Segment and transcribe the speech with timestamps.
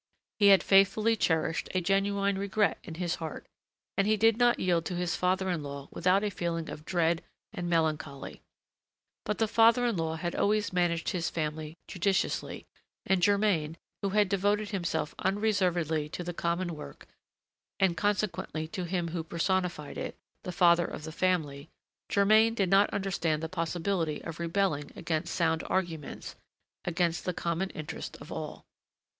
[0.39, 3.45] He had faithfully cherished a genuine regret in his heart,
[3.95, 7.21] and he did not yield to his father in law without a feeling of dread
[7.53, 8.41] and melancholy;
[9.25, 12.65] but the father in law had always managed his family judiciously,
[13.05, 17.05] and Germain, who had devoted himself unreservedly to the common work,
[17.79, 21.69] and consequently to him who personified it, the father of the family,
[22.09, 26.35] Germain did not understand the possibility of rebelling against sound arguments,
[26.85, 28.65] against the common interest of all.